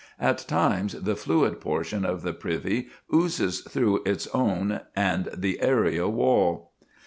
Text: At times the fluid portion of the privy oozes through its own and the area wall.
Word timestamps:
At 0.19 0.39
times 0.47 0.93
the 0.93 1.15
fluid 1.15 1.59
portion 1.61 2.05
of 2.05 2.23
the 2.23 2.33
privy 2.33 2.87
oozes 3.13 3.59
through 3.61 4.01
its 4.03 4.25
own 4.29 4.79
and 4.95 5.29
the 5.31 5.61
area 5.61 6.07
wall. 6.09 6.71